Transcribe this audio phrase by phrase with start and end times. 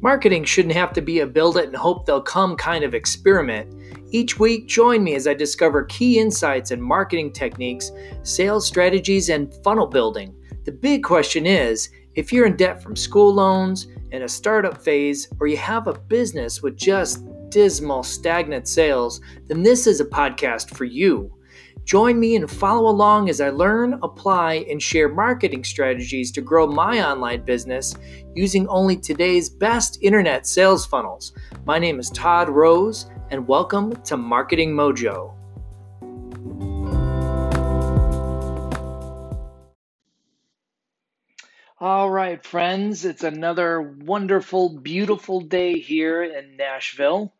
[0.00, 3.74] Marketing shouldn't have to be a build it and hope they'll come kind of experiment.
[4.10, 7.90] Each week, join me as I discover key insights and marketing techniques,
[8.22, 10.34] sales strategies, and funnel building.
[10.64, 15.28] The big question is if you're in debt from school loans, in a startup phase,
[15.40, 20.74] or you have a business with just dismal, stagnant sales, then this is a podcast
[20.76, 21.32] for you.
[21.88, 26.66] Join me and follow along as I learn, apply, and share marketing strategies to grow
[26.66, 27.94] my online business
[28.34, 31.32] using only today's best internet sales funnels.
[31.64, 35.32] My name is Todd Rose, and welcome to Marketing Mojo.
[41.80, 47.32] All right, friends, it's another wonderful, beautiful day here in Nashville.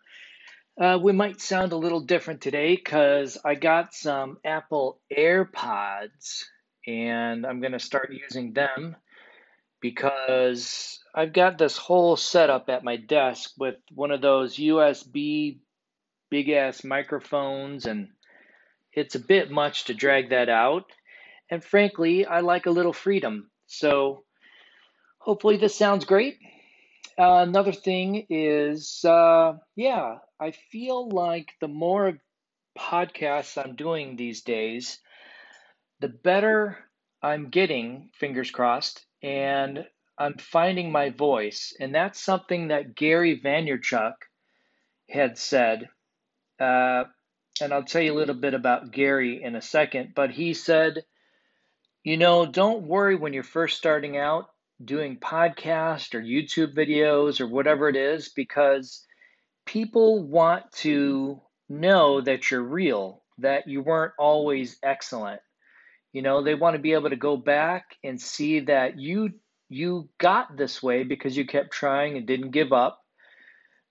[0.81, 6.45] Uh, we might sound a little different today because I got some Apple AirPods
[6.87, 8.95] and I'm going to start using them
[9.81, 15.59] because I've got this whole setup at my desk with one of those USB
[16.31, 18.09] big ass microphones, and
[18.93, 20.85] it's a bit much to drag that out.
[21.51, 23.51] And frankly, I like a little freedom.
[23.67, 24.25] So
[25.19, 26.37] hopefully, this sounds great.
[27.19, 32.21] Another thing is, uh, yeah, I feel like the more
[32.79, 35.01] podcasts I'm doing these days,
[35.99, 36.79] the better
[37.21, 39.85] I'm getting, fingers crossed, and
[40.17, 41.75] I'm finding my voice.
[41.81, 44.15] And that's something that Gary Vaynerchuk
[45.11, 45.89] had said.
[46.61, 47.05] Uh,
[47.61, 51.05] and I'll tell you a little bit about Gary in a second, but he said,
[52.05, 54.51] you know, don't worry when you're first starting out
[54.85, 59.05] doing podcast or YouTube videos or whatever it is because
[59.67, 65.41] people want to know that you're real, that you weren't always excellent.
[66.13, 69.31] You know, they want to be able to go back and see that you
[69.71, 72.99] you got this way because you kept trying and didn't give up.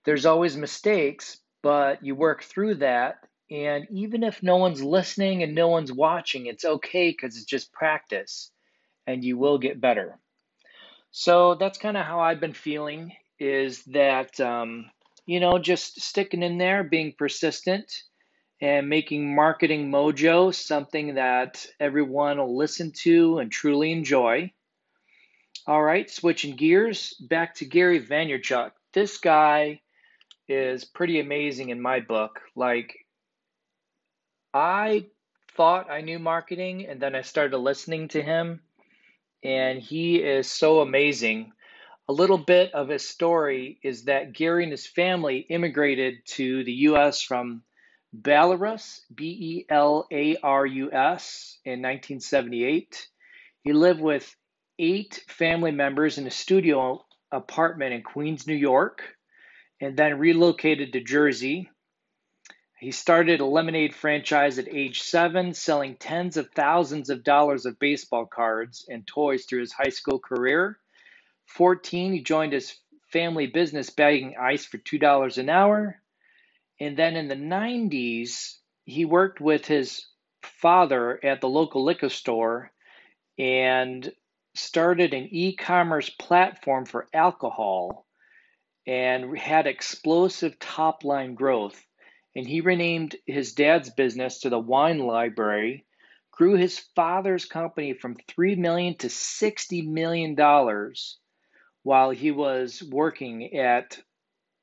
[0.04, 3.18] There's always mistakes, but you work through that
[3.50, 7.72] and even if no one's listening and no one's watching, it's okay cuz it's just
[7.72, 8.50] practice
[9.06, 10.18] and you will get better.
[11.20, 14.88] So that's kind of how I've been feeling is that, um,
[15.26, 17.92] you know, just sticking in there, being persistent,
[18.60, 24.52] and making marketing mojo something that everyone will listen to and truly enjoy.
[25.66, 28.70] All right, switching gears back to Gary Vaynerchuk.
[28.92, 29.80] This guy
[30.46, 32.38] is pretty amazing in my book.
[32.54, 32.94] Like,
[34.54, 35.06] I
[35.56, 38.60] thought I knew marketing, and then I started listening to him
[39.42, 41.52] and he is so amazing.
[42.08, 46.72] A little bit of his story is that Gary and his family immigrated to the
[46.72, 47.22] U.S.
[47.22, 47.62] from
[48.16, 53.08] Belarus, B E L A R U S, in 1978.
[53.62, 54.34] He lived with
[54.78, 59.02] eight family members in a studio apartment in Queens, New York,
[59.80, 61.70] and then relocated to Jersey.
[62.80, 67.80] He started a lemonade franchise at age seven, selling tens of thousands of dollars of
[67.80, 70.78] baseball cards and toys through his high school career.
[71.46, 72.78] 14, he joined his
[73.12, 76.00] family business bagging ice for $2 an hour.
[76.78, 80.06] And then in the 90s, he worked with his
[80.42, 82.70] father at the local liquor store
[83.36, 84.12] and
[84.54, 88.06] started an e commerce platform for alcohol
[88.86, 91.84] and had explosive top line growth
[92.38, 95.84] and he renamed his dad's business to the Wine Library,
[96.30, 101.18] grew his father's company from 3 million to 60 million dollars
[101.82, 103.98] while he was working at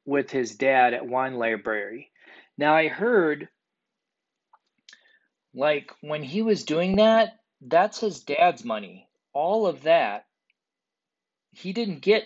[0.06, 2.12] with his dad at Wine Library.
[2.58, 3.50] Now I heard
[5.54, 9.10] like when he was doing that, that's his dad's money.
[9.34, 10.28] All of that
[11.52, 12.24] he didn't get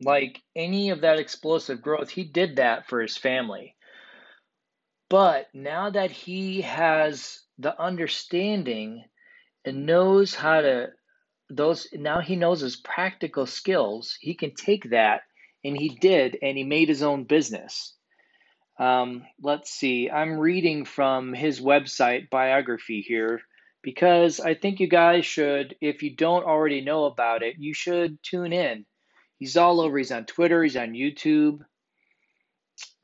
[0.00, 2.08] like any of that explosive growth.
[2.08, 3.75] He did that for his family.
[5.08, 9.04] But now that he has the understanding
[9.64, 10.88] and knows how to
[11.48, 15.22] those now he knows his practical skills, he can take that
[15.64, 17.94] and he did and he made his own business.
[18.78, 23.40] Um, let's see, I'm reading from his website biography here
[23.82, 28.18] because I think you guys should, if you don't already know about it, you should
[28.22, 28.84] tune in.
[29.38, 29.96] He's all over.
[29.96, 31.60] He's on Twitter, he's on YouTube.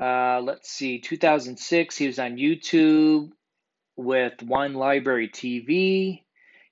[0.03, 3.31] Uh, let's see, 2006, he was on YouTube
[3.95, 6.23] with Wine Library TV.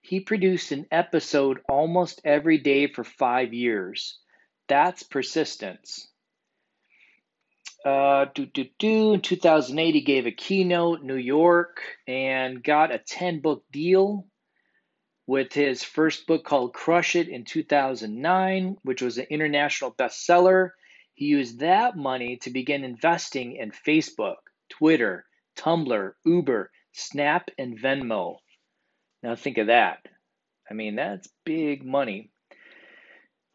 [0.02, 4.18] He produced an episode almost every day for five years.
[4.66, 6.08] That's persistence.
[7.84, 9.12] Uh, do, do, do.
[9.12, 14.26] In 2008, he gave a keynote New York and got a 10 book deal
[15.28, 20.70] with his first book called Crush It in 2009, which was an international bestseller.
[21.20, 24.36] He used that money to begin investing in Facebook,
[24.70, 28.36] Twitter, Tumblr, Uber, Snap, and Venmo.
[29.22, 29.98] Now think of that.
[30.70, 32.30] I mean, that's big money.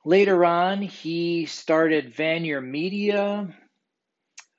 [0.06, 3.52] Later on, he started Vayner Media.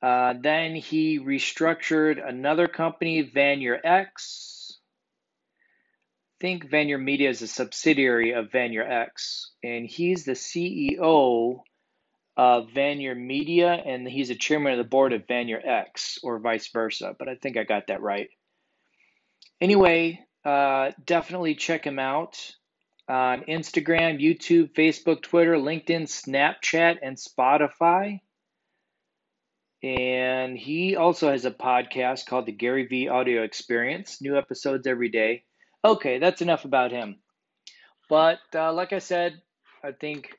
[0.03, 4.07] Uh, then he restructured another company, Vayner I
[6.41, 11.61] think Vayner Media is a subsidiary of VaynerX, and he's the CEO
[12.37, 17.17] of Vayner Media, and he's a chairman of the board of VaynerX, or vice versa.
[17.19, 18.29] But I think I got that right.
[19.61, 22.55] Anyway, uh, definitely check him out
[23.09, 28.21] on Instagram, YouTube, Facebook, Twitter, LinkedIn, Snapchat, and Spotify.
[29.83, 34.21] And he also has a podcast called the Gary V Audio Experience.
[34.21, 35.45] New episodes every day.
[35.85, 37.17] Okay, that's enough about him.
[38.09, 39.41] But uh, like I said,
[39.85, 40.31] I think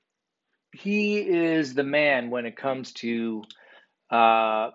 [0.71, 3.43] he is the man when it comes to
[4.09, 4.71] uh,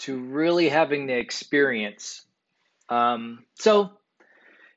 [0.00, 2.22] to really having the experience.
[2.88, 3.92] Um, so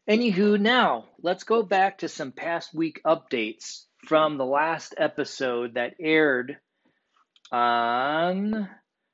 [0.09, 5.95] Anywho, now let's go back to some past week updates from the last episode that
[5.99, 6.57] aired
[7.51, 8.69] on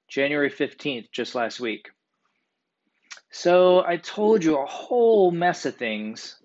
[0.07, 1.89] January 15th, just last week.
[3.31, 6.35] So I told you a whole mess of things,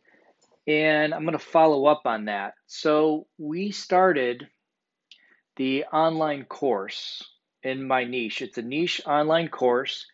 [0.68, 2.54] and I'm going to follow up on that.
[2.66, 4.46] So we started
[5.56, 7.24] the online course
[7.64, 8.42] in my niche.
[8.42, 10.06] It's a niche online course.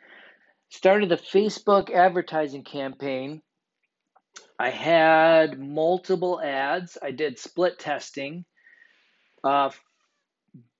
[0.71, 3.43] Started the Facebook advertising campaign
[4.59, 6.97] I had multiple ads.
[7.03, 8.45] I did split testing.
[9.43, 9.71] Uh,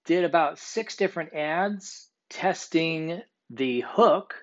[0.07, 4.35] did about six different ads testing the hook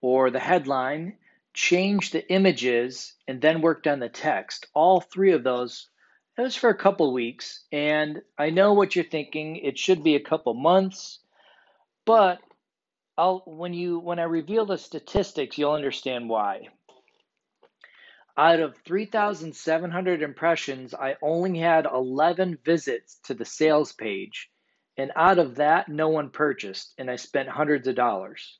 [0.00, 1.16] or the headline,
[1.54, 4.66] changed the images, and then worked on the text.
[4.74, 5.88] All three of those.
[6.36, 9.56] It was for a couple weeks, and I know what you're thinking.
[9.56, 11.20] It should be a couple months,
[12.04, 12.40] but
[13.16, 16.68] I'll when you when I reveal the statistics, you'll understand why.
[18.36, 24.50] Out of 3,700 impressions, I only had 11 visits to the sales page.
[24.96, 28.58] And out of that, no one purchased, and I spent hundreds of dollars.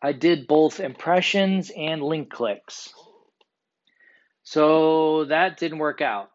[0.00, 2.92] I did both impressions and link clicks.
[4.44, 6.30] So that didn't work out.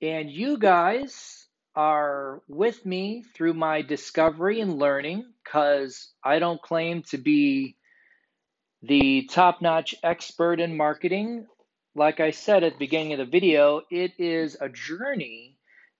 [0.00, 7.02] And you guys are with me through my discovery and learning because I don't claim
[7.04, 7.76] to be
[8.82, 11.46] the top notch expert in marketing.
[11.94, 15.56] Like I said at the beginning of the video, it is a journey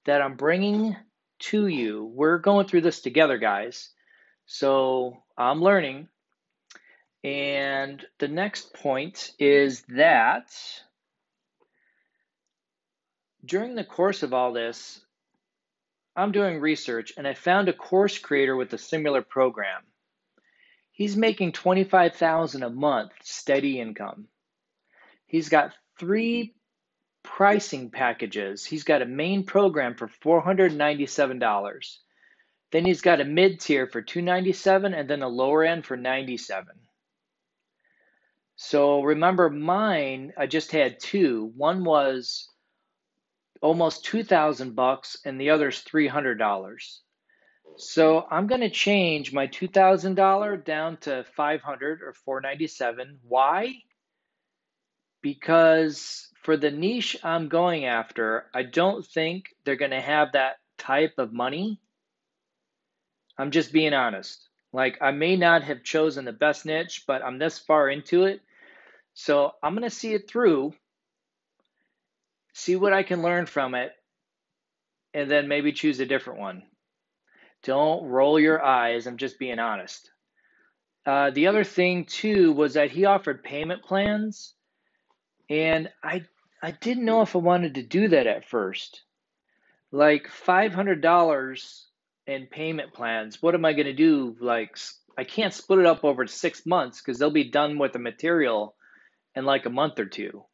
[0.07, 0.97] that I'm bringing
[1.41, 2.11] to you.
[2.15, 3.91] We're going through this together, guys.
[4.47, 6.09] So I'm learning.
[7.25, 10.55] And the next point is that
[13.43, 15.01] during the course of all this,
[16.15, 19.83] I'm doing research and I found a course creator with a similar program.
[20.93, 24.29] He's making 25,000 a month steady income.
[25.27, 26.55] He's got three
[27.23, 28.67] pricing packages.
[28.67, 31.97] He's got a main program for $497.
[32.71, 36.67] Then he's got a mid tier for 297 and then a lower end for 97.
[38.67, 41.53] So remember mine, I just had two.
[41.55, 42.49] One was
[43.61, 46.79] almost 2000 bucks and the other's $300.
[47.77, 53.19] So I'm going to change my $2,000 down to 500 or 497.
[53.29, 53.75] Why?
[55.21, 60.57] Because for the niche I'm going after, I don't think they're going to have that
[60.79, 61.83] type of money.
[63.37, 64.49] I'm just being honest.
[64.73, 68.41] Like I may not have chosen the best niche, but I'm this far into it.
[69.15, 70.75] So I'm going to see it through,
[72.53, 73.93] see what I can learn from it,
[75.15, 76.65] and then maybe choose a different one.
[77.63, 79.07] Don't roll your eyes.
[79.07, 80.11] I'm just being honest.
[81.07, 84.55] Uh, the other thing too was that he offered payment plans,
[85.49, 86.25] and I
[86.63, 89.03] I didn't know if I wanted to do that at first.
[89.93, 91.87] Like five hundred dollars
[92.27, 93.43] in payment plans.
[93.43, 94.35] What am I going to do?
[94.41, 94.77] Like
[95.17, 98.75] I can't split it up over six months because they'll be done with the material
[99.35, 100.45] in like a month or two.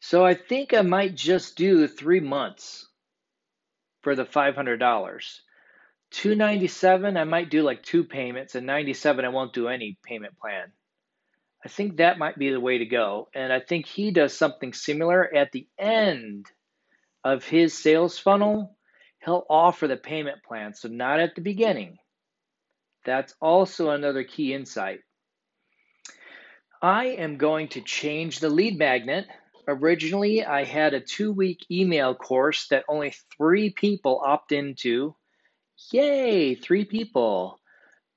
[0.00, 2.86] So I think I might just do three months
[4.02, 5.42] for the five hundred dollars.
[6.12, 10.72] 297 I might do like two payments and 97 I won't do any payment plan.
[11.64, 14.72] I think that might be the way to go and I think he does something
[14.72, 16.46] similar at the end
[17.24, 18.76] of his sales funnel.
[19.24, 21.98] He'll offer the payment plan, so not at the beginning.
[23.04, 25.00] That's also another key insight.
[26.82, 29.26] I am going to change the lead magnet
[29.68, 35.14] originally I had a two week email course that only three people opt into.
[35.92, 37.58] Yay, three people.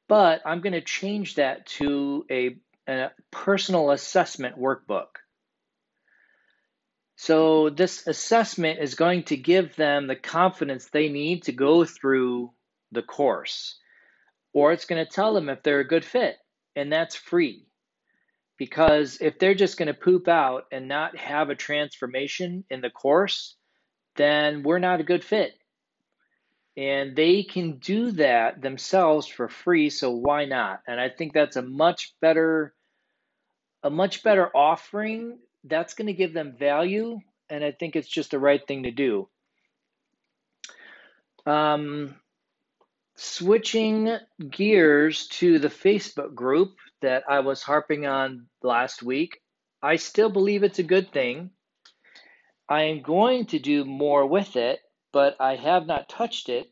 [0.08, 5.08] But I'm going to change that to a, a personal assessment workbook.
[7.18, 12.54] So, this assessment is going to give them the confidence they need to go through
[12.94, 13.78] the course,
[14.54, 16.38] or it's going to tell them if they're a good fit,
[16.78, 17.69] and that's free.
[18.60, 22.90] Because if they're just going to poop out and not have a transformation in the
[22.90, 23.56] course,
[24.18, 25.54] then we're not a good fit.
[26.76, 30.82] And they can do that themselves for free, so why not?
[30.88, 32.76] And I think that's a much better
[33.82, 38.32] a much better offering that's going to give them value, and I think it's just
[38.32, 39.30] the right thing to do.
[41.46, 42.16] Um,
[43.16, 44.18] switching
[44.50, 49.42] gears to the Facebook group that I was harping on last week,
[49.82, 51.52] I still believe it's a good thing.
[52.68, 54.80] I am going to do more with it,
[55.12, 56.70] but I have not touched it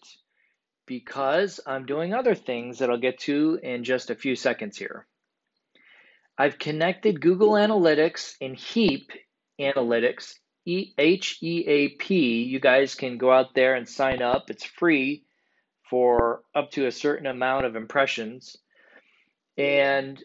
[0.85, 5.07] because I'm doing other things that I'll get to in just a few seconds here.
[6.37, 9.09] I've connected Google Analytics and Heap
[9.59, 10.35] Analytics,
[10.67, 12.43] H E A P.
[12.43, 14.49] You guys can go out there and sign up.
[14.49, 15.23] It's free
[15.89, 18.57] for up to a certain amount of impressions.
[19.57, 20.23] And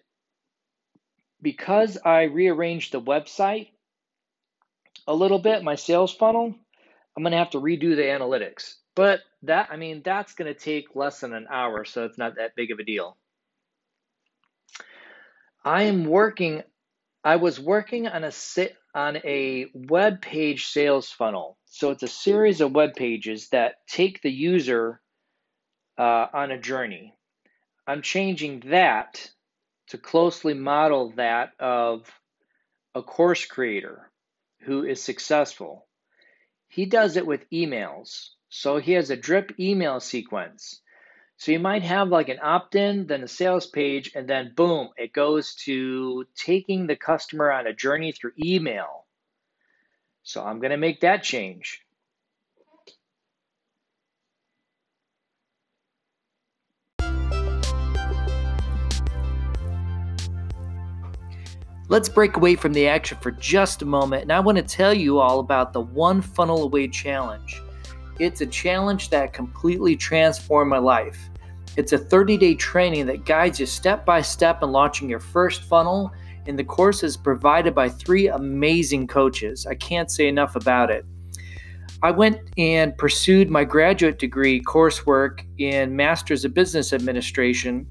[1.40, 3.68] because I rearranged the website
[5.06, 6.54] a little bit, my sales funnel,
[7.16, 8.74] I'm going to have to redo the analytics.
[8.94, 12.36] But that, I mean, that's going to take less than an hour, so it's not
[12.36, 13.16] that big of a deal.
[15.64, 16.62] I am working.
[17.24, 18.32] I was working on a
[18.94, 21.56] on a web page sales funnel.
[21.66, 25.00] So it's a series of web pages that take the user
[25.96, 27.14] uh, on a journey.
[27.86, 29.30] I'm changing that
[29.88, 32.08] to closely model that of
[32.94, 34.10] a course creator
[34.60, 35.86] who is successful.
[36.68, 38.30] He does it with emails.
[38.48, 40.80] So he has a drip email sequence.
[41.38, 44.90] So you might have like an opt in, then a sales page, and then boom,
[44.96, 49.06] it goes to taking the customer on a journey through email.
[50.22, 51.82] So I'm going to make that change.
[61.88, 64.94] Let's break away from the action for just a moment, and I want to tell
[64.94, 67.60] you all about the One Funnel Away Challenge.
[68.18, 71.18] It's a challenge that completely transformed my life.
[71.76, 75.64] It's a 30 day training that guides you step by step in launching your first
[75.64, 76.12] funnel,
[76.46, 79.66] and the course is provided by three amazing coaches.
[79.66, 81.04] I can't say enough about it.
[82.02, 87.86] I went and pursued my graduate degree coursework in Masters of Business Administration,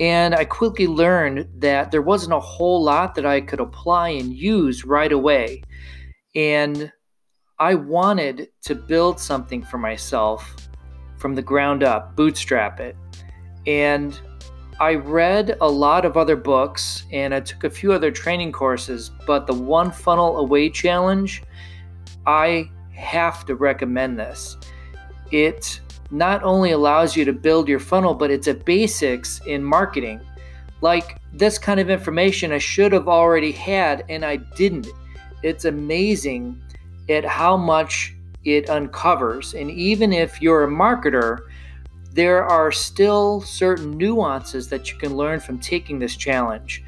[0.00, 4.34] and I quickly learned that there wasn't a whole lot that I could apply and
[4.34, 5.62] use right away.
[6.34, 6.90] And
[7.60, 10.56] I wanted to build something for myself
[11.18, 12.96] from the ground up, bootstrap it.
[13.66, 14.20] And
[14.80, 19.12] I read a lot of other books and I took a few other training courses,
[19.24, 21.44] but the One Funnel Away Challenge,
[22.26, 24.56] I have to recommend this.
[25.30, 25.80] It
[26.10, 30.20] not only allows you to build your funnel, but it's a basics in marketing.
[30.80, 34.88] Like this kind of information I should have already had and I didn't.
[35.42, 36.60] It's amazing
[37.08, 39.54] at how much it uncovers.
[39.54, 41.38] And even if you're a marketer,
[42.12, 46.84] there are still certain nuances that you can learn from taking this challenge.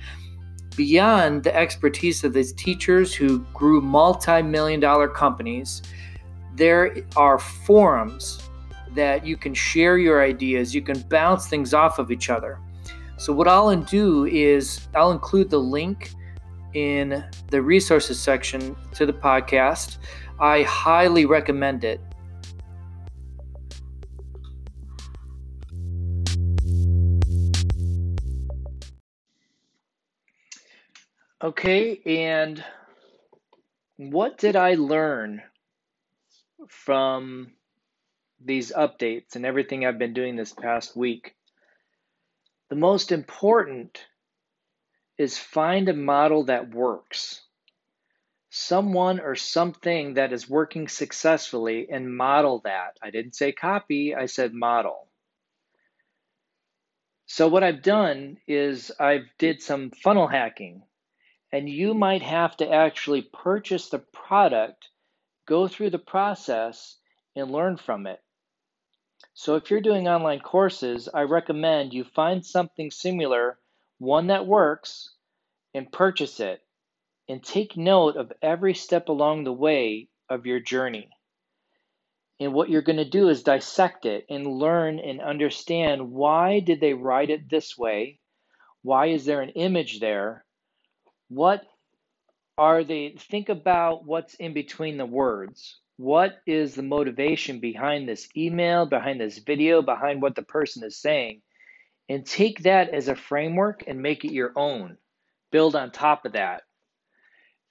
[0.76, 5.82] Beyond the expertise of these teachers who grew multi million dollar companies,
[6.54, 8.45] there are forums
[8.96, 12.58] that you can share your ideas, you can bounce things off of each other.
[13.18, 16.10] So, what I'll do is I'll include the link
[16.74, 19.98] in the resources section to the podcast.
[20.38, 22.00] I highly recommend it.
[31.42, 32.64] Okay, and
[33.96, 35.42] what did I learn
[36.68, 37.52] from
[38.46, 41.34] these updates and everything I've been doing this past week?
[42.70, 44.04] The most important
[45.18, 47.42] is find a model that works
[48.50, 52.96] someone or something that is working successfully and model that.
[53.02, 55.08] I didn't say copy, I said model.
[57.26, 60.82] So what I've done is I've did some funnel hacking
[61.52, 64.88] and you might have to actually purchase the product,
[65.46, 66.96] go through the process
[67.34, 68.20] and learn from it.
[69.38, 73.58] So if you're doing online courses, I recommend you find something similar,
[73.98, 75.10] one that works
[75.74, 76.62] and purchase it
[77.28, 81.10] and take note of every step along the way of your journey.
[82.40, 86.80] And what you're going to do is dissect it and learn and understand why did
[86.80, 88.20] they write it this way?
[88.80, 90.46] Why is there an image there?
[91.28, 91.62] What
[92.56, 95.78] are they think about what's in between the words?
[95.96, 100.96] What is the motivation behind this email, behind this video, behind what the person is
[100.96, 101.40] saying?
[102.08, 104.98] And take that as a framework and make it your own.
[105.50, 106.62] Build on top of that.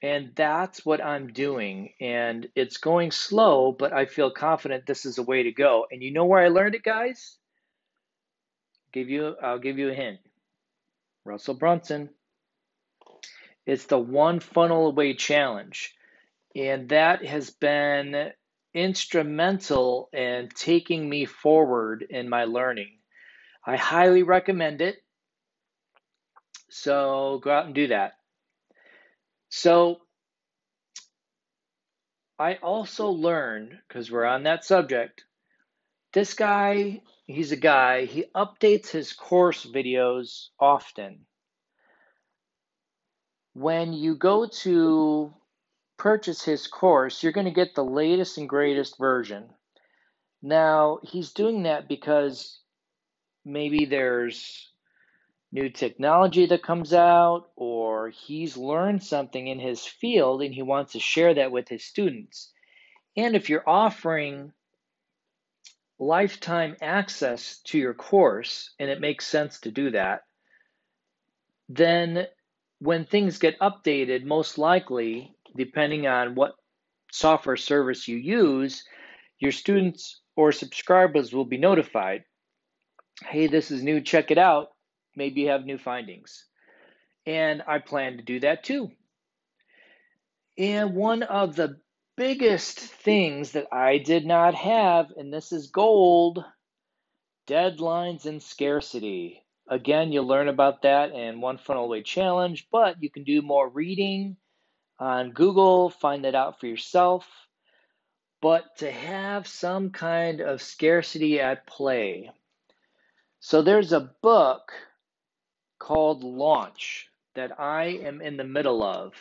[0.01, 1.93] And that's what I'm doing.
[2.01, 5.85] And it's going slow, but I feel confident this is a way to go.
[5.89, 7.37] And you know where I learned it, guys?
[8.91, 10.19] Give you I'll give you a hint.
[11.25, 12.09] Russell Brunson.
[13.65, 15.95] It's the one funnel away challenge.
[16.55, 18.31] And that has been
[18.73, 22.99] instrumental in taking me forward in my learning.
[23.65, 24.97] I highly recommend it.
[26.69, 28.13] So go out and do that.
[29.49, 30.01] So
[32.37, 35.23] I also learned, because we're on that subject,
[36.13, 41.25] this guy, he's a guy, he updates his course videos often.
[43.53, 45.33] When you go to
[45.97, 49.49] purchase his course, you're going to get the latest and greatest version.
[50.41, 52.59] Now, he's doing that because
[53.43, 54.71] maybe there's
[55.51, 60.93] new technology that comes out, or he's learned something in his field and he wants
[60.93, 62.51] to share that with his students.
[63.15, 64.51] And if you're offering
[65.97, 70.23] lifetime access to your course, and it makes sense to do that,
[71.69, 72.27] then
[72.79, 76.55] when things get updated, most likely, depending on what
[77.11, 78.83] software service you use,
[79.39, 82.23] your students or subscribers will be notified.
[83.23, 84.69] Hey, this is new, check it out
[85.15, 86.45] maybe you have new findings.
[87.25, 88.91] And I plan to do that too.
[90.57, 91.79] And one of the
[92.15, 96.43] biggest things that I did not have, and this is gold
[97.47, 99.43] deadlines and scarcity.
[99.67, 103.67] Again, you'll learn about that in One Funnel Away Challenge, but you can do more
[103.67, 104.37] reading
[104.99, 107.27] on Google, find that out for yourself.
[108.41, 112.31] But to have some kind of scarcity at play.
[113.39, 114.71] So there's a book
[115.79, 119.13] called Launch that I am in the middle of.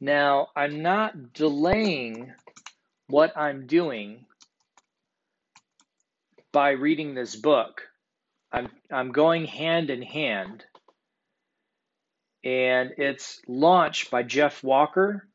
[0.00, 2.32] Now, I'm not delaying
[3.08, 4.26] what I'm doing
[6.52, 7.82] by reading this book.
[8.52, 10.64] I'm, I'm going hand in hand.
[12.46, 15.26] And it's launched by Jeff Walker.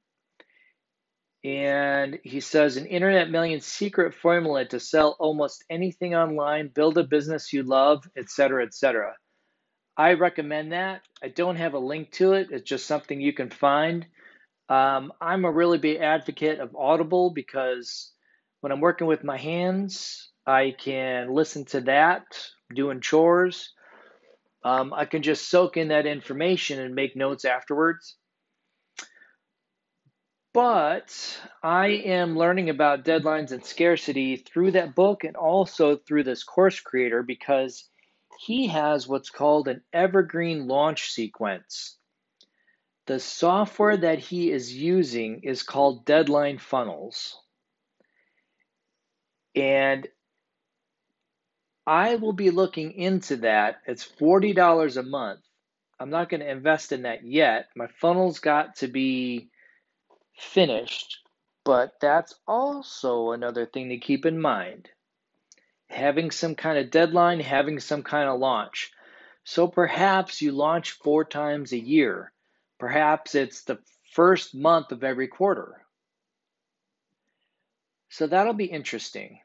[1.44, 7.04] And he says an internet million secret formula to sell almost anything online, build a
[7.04, 9.14] business you love, etc., etc.
[9.98, 11.02] I recommend that.
[11.22, 12.48] I don't have a link to it.
[12.50, 14.06] It's just something you can find.
[14.70, 18.14] Um, I'm a really big advocate of Audible because
[18.62, 22.24] when I'm working with my hands, I can listen to that
[22.74, 23.74] doing chores.
[24.64, 28.16] Um, I can just soak in that information and make notes afterwards.
[30.54, 36.44] But I am learning about deadlines and scarcity through that book and also through this
[36.44, 37.88] course creator because
[38.40, 41.98] he has what's called an evergreen launch sequence.
[43.08, 47.40] The software that he is using is called Deadline Funnels.
[49.56, 50.08] And
[51.86, 53.82] I will be looking into that.
[53.88, 55.42] It's $40 a month.
[56.00, 57.68] I'm not going to invest in that yet.
[57.76, 59.50] My funnel's got to be
[60.38, 61.20] finished,
[61.64, 64.90] but that's also another thing to keep in mind
[65.92, 68.92] having some kind of deadline, having some kind of launch.
[69.44, 72.32] So perhaps you launch four times a year.
[72.80, 73.80] Perhaps it's the
[74.14, 75.82] first month of every quarter.
[78.10, 79.40] So that'll be interesting.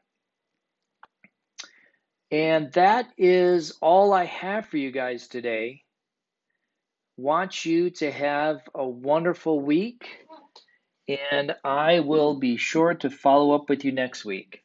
[2.31, 5.83] And that is all I have for you guys today.
[7.15, 10.27] Want you to have a wonderful week,
[11.31, 14.61] and I will be sure to follow up with you next week.